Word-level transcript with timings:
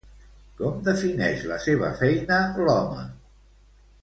Com 0.61 0.79
defineix 0.87 1.43
la 1.51 1.59
seva 1.67 1.91
feina 2.01 2.41
l'home? 2.65 3.07